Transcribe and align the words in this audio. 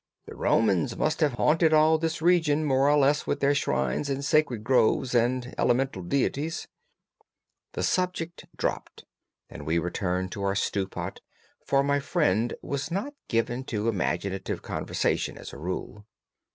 The 0.25 0.35
Romans 0.35 0.97
must 0.97 1.19
have 1.19 1.33
haunted 1.33 1.73
all 1.73 1.99
this 1.99 2.23
region 2.23 2.65
more 2.65 2.89
or 2.89 2.97
less 2.97 3.27
with 3.27 3.39
their 3.39 3.53
shrines 3.53 4.09
and 4.09 4.25
sacred 4.25 4.63
groves 4.63 5.13
and 5.13 5.53
elemental 5.59 6.01
deities." 6.01 6.67
The 7.73 7.83
subject 7.83 8.45
dropped 8.57 9.05
and 9.47 9.63
we 9.63 9.77
returned 9.77 10.31
to 10.31 10.41
our 10.41 10.55
stew 10.55 10.87
pot, 10.87 11.21
for 11.67 11.83
my 11.83 11.99
friend 11.99 12.55
was 12.63 12.89
not 12.89 13.13
given 13.27 13.63
to 13.65 13.87
imaginative 13.89 14.63
conversation 14.63 15.37
as 15.37 15.53
a 15.53 15.59
rule. 15.59 16.07